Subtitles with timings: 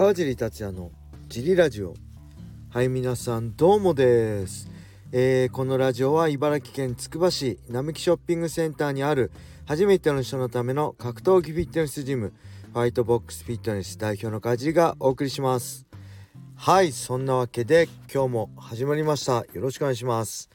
[0.00, 0.90] 川尻達也の
[1.28, 1.92] ジリラジオ。
[2.70, 4.70] はい皆さんどうもです、
[5.12, 9.30] えー、このラジオは茨城県つくば市並木ショッピングセンターにある
[9.66, 12.32] 初めての人のための格闘技フィットネスジム
[12.72, 15.84] ファイトボックスフィットネス代表の川尻がお送りします。
[16.56, 19.44] はいそんなわけで今日も始まりました。
[19.52, 20.48] よろしくお願いします。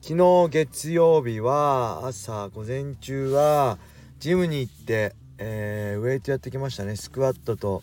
[0.00, 3.78] 昨日月曜日は朝午前中は
[4.18, 6.96] ジムに行ってえー、ウェイトやってきましたね。
[6.96, 7.82] スクワットと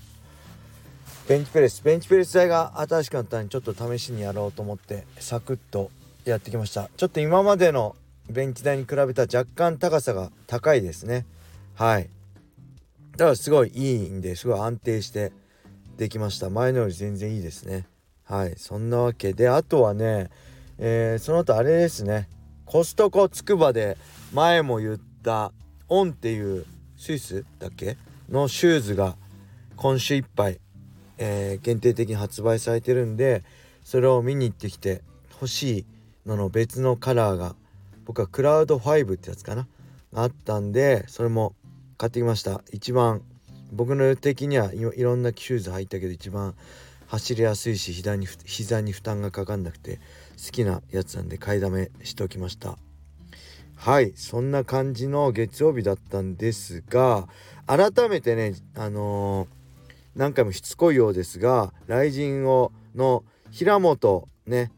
[1.27, 1.81] ベンチプレス。
[1.83, 5.91] ベンチプレス台が新しくなったんでちょっと試しにやろうと思ってサクッと
[6.25, 6.89] やってきました。
[6.97, 7.95] ちょっと今までの
[8.29, 11.25] ベンチ台に比べた若干高さが高いですね。
[11.75, 12.09] はい。
[13.11, 15.31] だからすごいいいんですごい安定して
[15.97, 16.49] できました。
[16.49, 17.87] 前のより全然いいですね。
[18.23, 18.55] はい。
[18.57, 20.29] そんなわけであとはね
[20.83, 22.27] えー、その後あれですね。
[22.65, 23.97] コストコつくばで
[24.33, 25.51] 前も言った
[25.89, 26.65] オンっていう
[26.97, 27.97] スイスだっけ
[28.29, 29.15] のシューズが
[29.75, 30.60] 今週いっぱい、
[31.23, 33.43] えー、限定的に発売されてるんで
[33.83, 35.85] それを見に行ってきて欲しい
[36.25, 37.55] のの別のカラーが
[38.05, 39.67] 僕はクラウド5ってやつかな
[40.13, 41.53] あったんでそれも
[41.97, 42.63] 買ってきました。
[42.71, 43.21] 一番
[43.71, 46.55] 僕の的にはいろんなシューズ履いたけど一番
[47.07, 49.99] 走りやすいし膝に膝に負担がかかんなくて
[50.43, 52.77] 好きなやつなんで買いだめしておきました。
[53.75, 57.27] はいそんな感じの月曜日だったんですが
[57.67, 59.60] 改めてねあのー、
[60.15, 64.71] 何回もしつこいようですが雷神をの平本ね、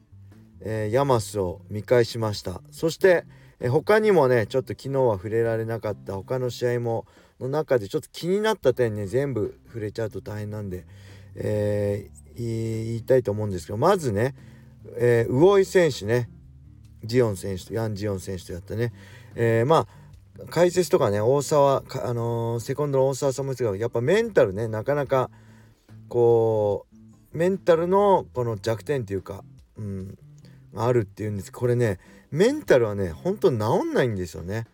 [0.62, 2.62] えー、ヤマスを見返しました。
[2.72, 3.26] そして、
[3.60, 7.06] えー、他にもねちょっと昨日は触れられなかった他の試合も
[7.40, 10.86] の中でちょっと気になった点ね全部触れちゃうと大変なんで、
[11.36, 14.36] えー、言いたいと思うんですけどまずね、
[14.98, 16.30] えー、魚井選手ね
[17.04, 18.94] ジオン選手とヤン・ジオン選手とやったね、
[19.36, 19.88] えー、まあ
[20.50, 25.30] 解説とかね大沢あのー、セコンドの大沢さんも言ってたけどやっぱメンタルねなかなか
[26.10, 26.86] こ
[27.34, 29.44] うメンタルのこの弱点っていうか、
[29.78, 30.18] うん、
[30.76, 32.00] あるっていうんですこれね
[32.32, 34.66] メンタルはねほんと治んないんですよね。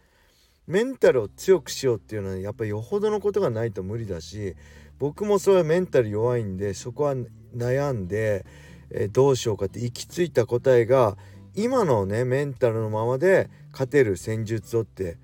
[0.66, 4.56] メンタルを強くしようっていうのは、やっぱりよほどのことがないと無理だし
[5.00, 7.16] 僕もそれはメンタル弱いんでそこは
[7.56, 8.46] 悩んで、
[8.92, 11.18] えー、どうしようかって行き着いた答えが
[11.56, 15.18] 今のねメンタルのままで勝てる戦術をって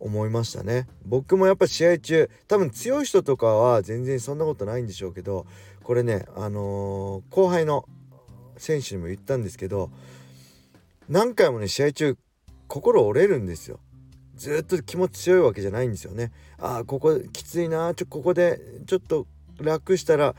[0.00, 0.88] 思いましたね。
[1.04, 5.46] 僕もやっぱ試合中多分強い人とかは全然そんなことないんでしょうけど
[5.84, 7.84] これねあのー、後輩の
[8.56, 9.90] 選手にも言ったんですけど
[11.08, 12.16] 何回もね試合中
[12.68, 13.80] 心折れるんですよ。
[14.36, 16.32] ずっと気持ち強いわけじゃないんですよね。
[16.58, 19.26] ああここきついなちょここでちょっと
[19.60, 20.34] 楽したら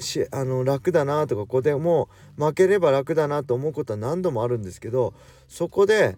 [0.00, 5.14] しあの楽だなとかここでもう負ければ楽だなと思うことは何度もあるんですけど
[5.48, 6.16] そこで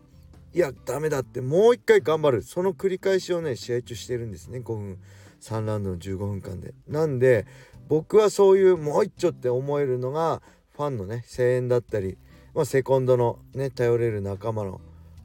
[0.54, 2.42] いやダメだってもう一回頑張る。
[2.42, 4.58] その繰り返しをね試合中してるんですね。
[4.58, 4.98] 5分。
[5.40, 6.74] 3ラウンドの15分間で。
[6.88, 7.46] なんで
[7.88, 10.42] 僕はそういうもう一丁って思えるのが
[10.76, 12.16] ファンのね声援だったり、
[12.54, 14.80] まあ、セコンドのね頼れる仲間の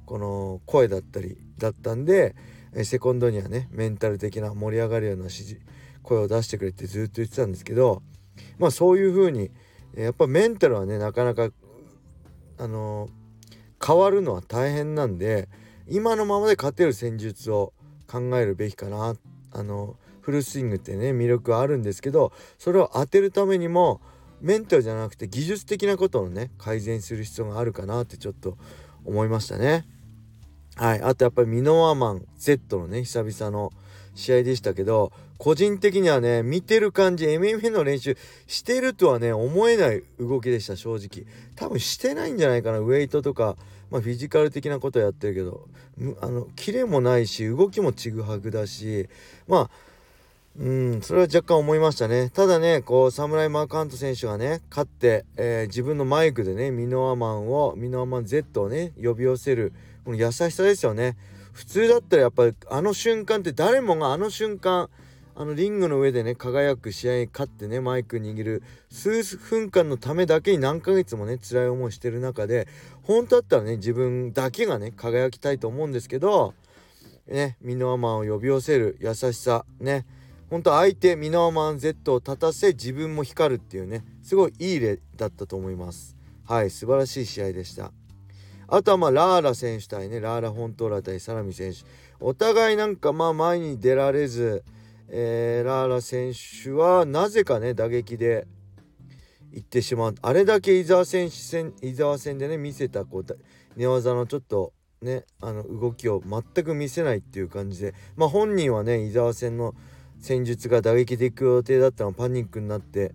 [0.06, 2.35] この声だったりだったんで
[2.84, 5.61] セコンドにはねメンタル的な盛り上がるような指示
[6.03, 8.01] 声を出してくれってずっと言ってたんですけど
[8.57, 9.51] まあそういう風に
[9.96, 11.50] やっぱメンタルはねなかなか
[12.59, 13.07] あの、
[13.85, 15.47] 変わるのは大変なんで
[15.88, 17.73] 今のままで勝てる戦術を
[18.07, 19.16] 考えるべきかな
[19.51, 24.01] あのフルスイングってね魅力はあるんですけどそれを当てるためにも
[24.41, 28.57] メンタルじゃなくて技術的なことをね改善する必要があるかなってちょっと
[29.06, 29.85] 思いましたね。
[30.75, 33.73] はいあとやっぱりミノワマン Z のね久々の
[34.19, 41.25] 試合でしたけど個人的にはね見てる感じ MMA の練習してるとはね思えない動きでした正直。
[41.56, 43.56] 多分してないんじゃないかなウェイトとか、
[43.90, 45.68] まあ、フィジカル的なことやってるけど。
[46.22, 49.09] あのキレもないし動きもちぐはぐだし
[49.47, 49.69] まあ
[50.58, 52.31] うんそれは若干思いましたね。
[52.31, 59.72] ただねこうサムライ・マーカント選手がね勝って、えー、自分のマイクでねミノアマンをミノアマン Z をね呼び寄せる
[60.03, 61.16] この優しさですよね。
[61.51, 64.90] 普通だったらやっぱりあの瞬間って誰もがあの瞬間
[65.35, 72.67] あのリングの上でね輝く試合に勝ってねマイク握る数分間のためだけに何ヶ月もね辛い思いしてる中で
[73.03, 76.53] 本当だったらね自分だけがね輝きたいと思うんですけど
[77.25, 80.05] ねミノアマンを呼び寄せる優しさね
[80.49, 86.17] 本当相手ミノアマン Z を立たせ自分も光るっていうねすごいいい例だったと思います。
[86.45, 87.91] はい素晴らしい試合でした。
[88.71, 91.79] あとはまあラーラ選手対ねラーラ・ホントーラ対サラミ選手。
[92.19, 94.63] お互いなんかまあ前に出られず
[95.11, 98.47] えー、ラーラ選手はなぜかね打撃で
[99.51, 100.16] 行ってしまう。
[100.21, 103.25] あれだけ伊沢選手戦伊沢戦でね見せたこう
[103.75, 107.95] 寝技のちょっとねあの動きを全く見せないっていう感じで。
[108.16, 109.73] まあ本人はね伊沢戦の
[110.19, 113.13] 戦術が打撃でいく予定だったのパニックになって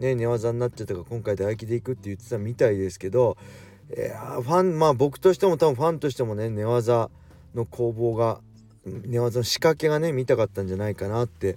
[0.00, 3.36] ね寝技になっちゃったから今回打撃でいくって言ってたみたいですけど
[3.96, 7.10] いやファンまあ僕としても多分ファンとしてもね寝技
[7.54, 8.40] の攻防が
[8.84, 11.56] 寝技の仕掛けがね見たかったんじゃないかなって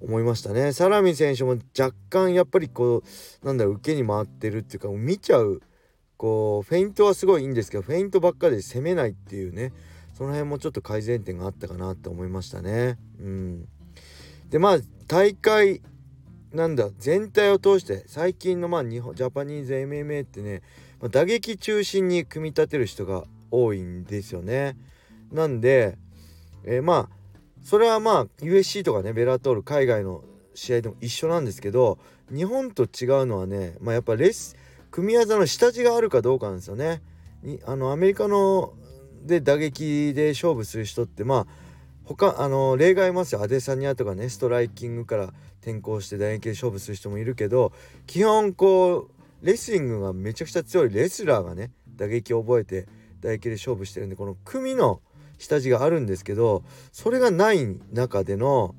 [0.00, 0.72] 思いましたね。
[0.72, 3.02] サラミ選手も若干やっぱりこ
[3.42, 5.60] うなんだろう受けに回ってるっていうか見ちゃう
[6.16, 9.72] こうフェイントはすごいいいんですけどフェイントばっかりで攻めないっていうね
[10.14, 12.98] その辺もちょっと改善点があったかなって思いましたね。
[13.20, 13.68] うん、
[14.50, 15.80] でまあ大会
[16.52, 20.62] なんだ全体を通して最近のまあ日本ジャパニーズ MMA ってね、
[21.00, 24.76] まあ、打撃中心に組み立てる人が多いんですよね。
[25.32, 25.96] なんで、
[26.64, 27.18] えー、まあ
[27.62, 30.22] それはまあ USC とかねベラトール海外の
[30.54, 31.98] 試合でも一緒なんですけど
[32.34, 34.56] 日本と違うのはね、まあ、やっぱレス
[34.90, 37.02] 組み技の下地があるかどうかなんですよね。
[37.42, 38.72] にあのアメリカの
[39.22, 41.46] で打撃で勝負する人ってまあ
[42.04, 47.72] 他あの例外いますよアデサニアとかねストライキングから転向して打撃で勝負する人もいるけど
[48.06, 52.86] 基本こうレスリングがめちゃくちゃ強いレスラーがね打撃を覚えて
[53.20, 55.00] 打撃で勝負してるんでこの組の
[55.38, 58.74] 下地があるんですけどそれがない中での、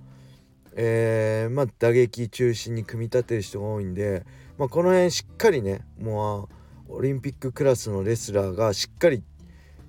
[0.75, 4.25] えー、まあ、打撃中心に組み立てる人が多いんで、
[4.57, 6.49] まあ、この辺しっかりねも
[6.89, 9.23] うオリンピッククラスのレスラーがしっかり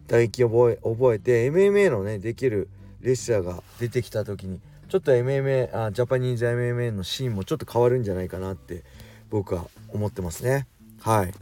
[0.07, 2.69] 打撃を覚え覚えて MMA のねできる
[3.01, 8.85] レスラーが出てきた時にちょっと MMA あジャパニーズ MMA のシーンもちょっと変わるんじゃないかなって
[9.31, 10.67] 僕は思ってますね。
[11.01, 11.33] はい。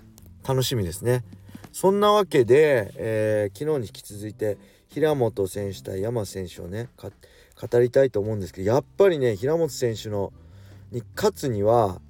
[0.46, 1.24] 楽しみですね。
[1.72, 4.58] そんなわけで、えー、昨日に引き続いて
[4.88, 10.32] 平本選手対山選手をね語りたいと思うんですけどやっぱりね平本選手の
[10.90, 12.00] に勝つには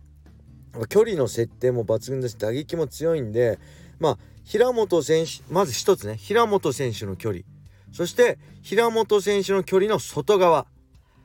[0.88, 3.58] 距離の設定も抜群だし打撃も強いんで
[3.98, 7.44] まあ平本選手まず一つね平本選手の距離。
[7.92, 10.66] そして平本選手の距離の外側。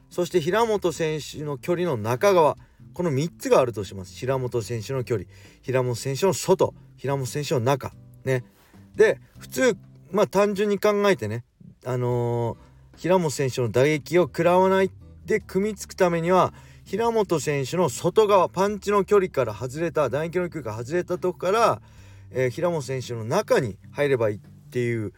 [0.10, 2.58] そして平本選手の距離の中側。
[2.94, 4.14] この3つがあるとします。
[4.14, 5.28] 平本選手の距離
[5.62, 7.94] 平本選手の外平本選手の中。
[8.24, 8.44] ね。
[8.96, 9.78] で普通
[10.12, 11.44] まあ単純に考えてね
[11.86, 14.92] あのー、平本選手の打撃を食らわない
[15.26, 16.54] で組みつくためには
[16.86, 21.82] 平本選手の外側パンチの距離から外れた打撃の距離から外れたとこから、
[22.32, 25.14] えー、平本選手の中に入ればいいっていう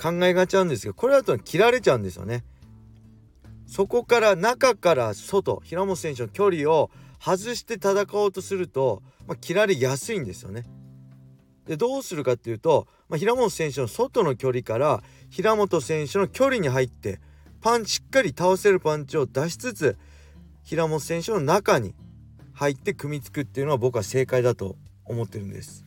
[0.00, 2.44] 考えがちなんですけどこれだと切られちゃうんですよね。
[3.70, 6.90] そこから中から外平本選手の距離を
[7.20, 10.64] 外して戦おうとすると、まあ、切られやすいんですよね。
[11.68, 17.20] でどうするかっていうと、まあ、平本選手の外の距離から平本選手の距離に入って
[17.60, 19.96] パンしっかり倒せるパンチを出しつつ
[20.64, 21.94] 平本選手の中に
[22.52, 24.74] 入って組みつくっていうのは僕は正解だと
[25.04, 25.84] 思ってるんです。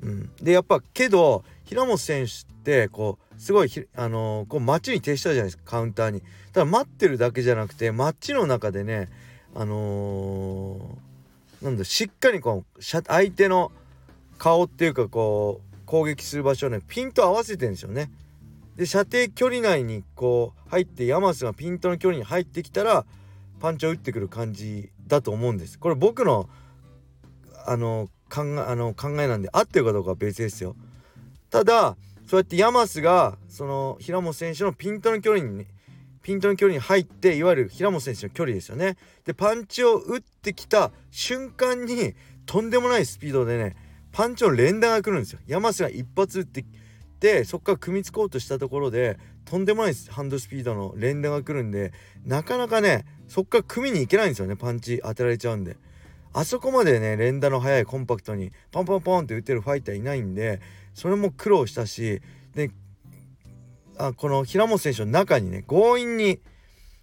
[0.00, 6.22] うん、でやっぱけど平本選手てこうすごいあのー、こう街に徹したじゃないですかカウンターに。
[6.52, 9.08] ただ待ってるだけじゃなくて街の中でね
[9.54, 13.72] あのー、なんだしっかりこう相手の
[14.38, 18.10] 顔っていうかこう攻撃する場所をねピント合わせてんですよね。
[18.76, 23.04] で射程距離内にこう入ってヤマスがピントの距離に入ってきたら
[23.58, 25.78] パンチを打ってくる感じだと思うんです。
[25.78, 26.48] これ僕の
[27.66, 30.76] あの考えあの考えなんで合ってるかどうかは別ですよ。
[31.50, 31.96] ただ
[32.30, 35.66] そうやってヤマスがその平本選手のピントの距離に、ね、
[36.22, 38.96] ピントの距離に入っていわゆる平本選手の距離ですよね。
[39.24, 42.14] でパンチを打ってきた瞬間に
[42.46, 43.74] とんでもないスピードでね
[44.12, 45.40] パンチの連打が来るんですよ。
[45.48, 46.64] 山瀬が一発打って
[47.18, 51.92] でそこから組みつこうとしたところでとんでもないハンドスピードの連打が来るんで
[52.24, 55.76] なかなかねそこから組みに行けないんですよねパンチ当てられちゃうんで。
[56.32, 60.60] あそこまでね連打の速いコンパクトにポンポンポンって打てるファイターいないんで
[60.94, 62.22] それも苦労したし
[62.54, 62.70] で
[63.98, 66.40] あこの平本選手の中にね強引に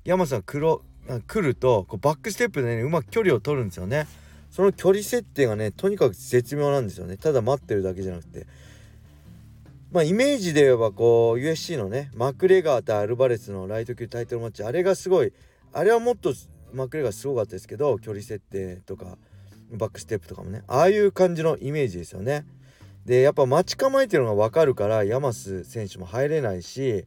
[0.05, 4.07] 山さん来るとこうバックステップでねうまく距離を取るんですよね。
[4.49, 8.47] その距離設定がねとにかく絶妙なんですよねただ待ってるだけじゃなくて
[9.91, 15.33] まあイメージで言えばこう USC のねマクレガーとアルバレスのライト級タイトルマッチあれがすごい
[15.73, 16.33] あれはもっと
[16.73, 19.17] マクレガーすごかったですけど距離設定とか
[19.71, 20.63] バックステップとかもね。
[20.67, 22.45] ああいう感じのイメージですよね。
[23.05, 27.05] でやっぱ待ち構えてるのが分かるからヤマス選手も入れないし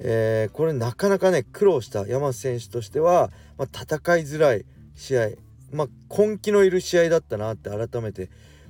[0.00, 5.28] えー、これなかなかね苦労した山瀬選手としては、まあ、戦いづらい試合
[5.72, 8.28] まあ、根気のいる試合だったなって改めて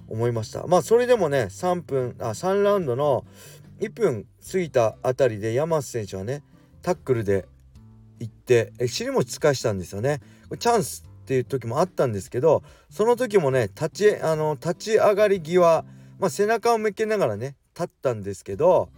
[0.08, 0.66] 思いました。
[0.66, 3.24] まあそれでもね3分あ3ラウンドの
[3.80, 6.42] 1分過ぎたあたりで山瀬選手はね
[6.82, 7.46] タックルで
[8.20, 10.20] 行って尻餅つかしたんですよね。
[10.58, 15.84] チャンスっていう時もあったんですけどその時もね立ちあの立ち上がり際、
[16.18, 18.90] まあ、背中を向けながらね立ったんですけど、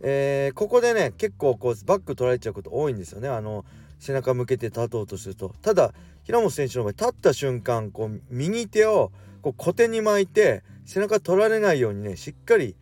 [0.00, 3.28] えー、ここでね結構こうバック取られちゃうこと多いんですよね。
[3.28, 3.64] あの
[3.98, 5.54] 背中向けて立とうとすると。
[5.62, 5.92] ただ
[6.22, 12.76] 平本選手の場合立った瞬間こう右手をこう小手に巻いて背中取られないようにねしっかり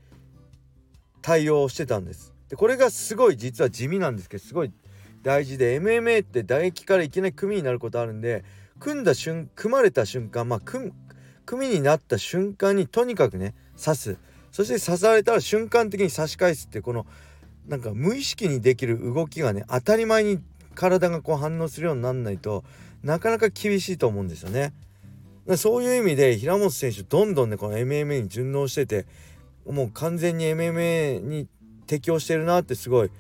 [1.23, 2.35] 対応してたんです。
[2.49, 4.73] でこれがすごい実は地味なんですけどすごい
[5.23, 8.45] 大事で MMA って唾液からいきなり組になることあるんで
[8.81, 10.93] 組んだ瞬組まれた瞬間まあ組
[11.47, 14.19] 組になった瞬間にとにかくね刺す
[14.51, 17.07] そして刺されたら瞬間的に刺し返すってこの
[17.67, 20.41] なんか無意識にできる動きがね当たり前に
[20.75, 22.65] 体がこう反応するようになんないと
[23.03, 24.73] なかなか厳しいと思うんですよね。
[25.57, 29.07] そういう意味で平本選手どんどんねこの MMA に順応してて
[29.67, 31.49] もう完全に MMA に
[31.87, 33.11] 適応してるなってすごい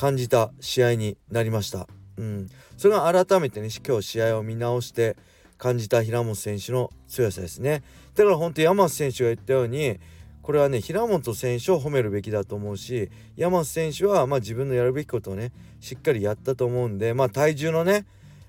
[0.00, 1.86] 感じた試合になりました。
[2.16, 5.14] うん、それが改めてね今日試合を見直して
[5.58, 7.82] 感じた平本選手の強さですね。
[8.14, 10.00] だから本当山瀬選手が言ったように
[10.40, 18.06] これはね平本選手を褒めるべきだと思うし山瀬選手はま自分のやるべきことをねしっかりやったと思うんでまあ体重のね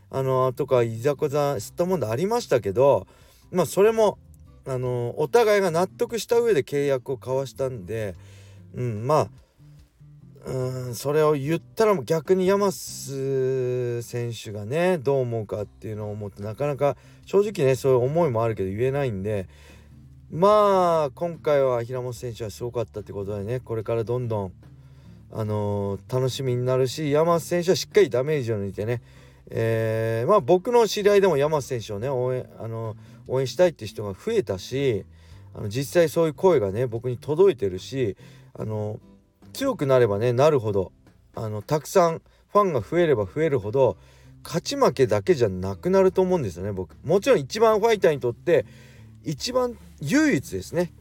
[0.09, 3.07] あのとかいざこざ吸ったもんでありましたけど
[3.51, 4.19] まあそれも
[4.65, 8.15] あのお互いが納得した上で契約を交わしたんで、
[8.73, 9.29] うん、まあ
[10.45, 19.47] うんそれを言ったらも逆に山須選手がねどう思うかっていうのを思ってなかなか正直ねそういう思いもあるけど言えないんで
[20.31, 24.53] まあ今回は平本選手はすごかったってことでねこれからどんどん
[25.33, 29.01] あのー、楽しみになるし山須選手はしっかりダメージを抜いてね
[29.53, 32.95] えー、まあ僕の知り合いでも山瀬選手をね応援あの
[33.27, 35.05] 応援したいって人が増えたし
[35.53, 38.15] あの実際そういう声がね僕に届いてるし
[38.57, 38.99] あの
[39.51, 40.91] 強くなればねなるほど。
[41.35, 43.97] あのたくさんファンが増えれば増えるほど
[44.43, 46.95] 勝ち負けだけじゃなくなると思うんですよね僕。
[47.03, 48.65] もちろん一番ファイターにとって
[49.23, 50.91] 一番唯一ですね。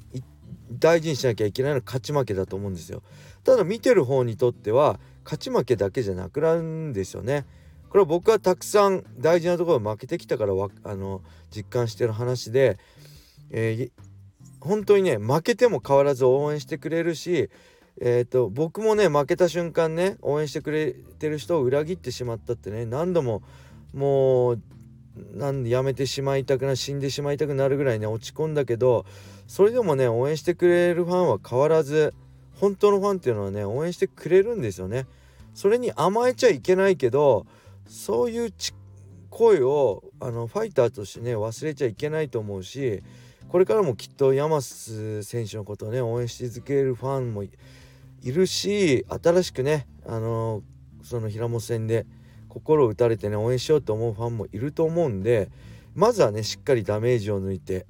[0.73, 3.03] 大事にしなきゃいけないのは勝ち負けだと思うんですよ。
[3.43, 7.45] ただ見てる方にとっては勝ち負けだけじゃなくなるんですよね。
[7.89, 10.53] これは僕はたくさん大事なところ負けてきたから
[10.85, 12.79] あの実感してる話で、
[13.51, 13.91] えー、
[14.61, 17.51] 本当にね負けても変わらず応援してくれるし、
[18.03, 23.43] えーと、僕もね負けた瞬間ね応援してくれてる人を裏切ってしまったってね何度も
[23.93, 24.61] もう
[25.35, 29.05] なんやめてしまいたくな死んでしまいたくなるぐらいね落ち込んだけど
[29.47, 32.15] それでもね応援してくれるファンは変わらず
[32.59, 35.07] 本当のファンっていうのはね応援してくれるんですよね。
[35.55, 37.47] それに甘えちゃいけないけど
[37.87, 38.53] そういう
[39.31, 43.03] 声をあのファイターとしてね忘れちゃいけないと思うし
[43.49, 47.45] これからもきっと山須選手のことをね応援し続けるファンも
[48.23, 50.63] いるし新しくねあの
[51.03, 52.07] その平本戦で
[52.49, 55.51] 心を打たれてね応援しようと思うファンもいると思うんで
[55.95, 57.87] まずはねしっかりダメージを抜いて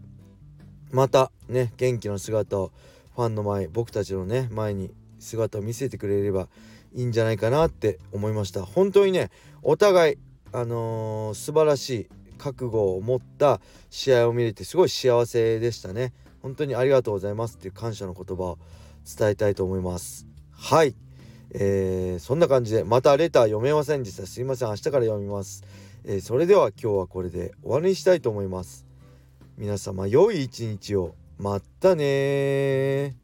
[0.90, 2.72] またね元気の姿を
[3.14, 6.48] ファンの前僕たちのね前に姿を見せてくれれば
[6.94, 8.64] いいんじゃないかなって思いました。
[8.64, 9.30] 本当にね
[9.62, 10.18] お互い
[10.52, 12.08] あのー、素晴らしい
[12.38, 13.60] 覚悟を持った
[13.90, 16.12] 試合を見れてすごい幸せでしたね。
[16.42, 18.58] 本当にありがとうございますっていう感謝の言葉を
[19.04, 20.26] 伝えたいと思います。
[20.52, 20.94] はい。
[21.52, 24.26] えー、そんな感じでまたレター読めませんでした。
[24.26, 24.68] すいません。
[24.68, 25.64] 明日から読みます、
[26.04, 28.86] えー、それでは今日はこれで終わりにしたいと思います。
[29.58, 31.14] 皆様良い一日を。
[31.38, 33.16] またね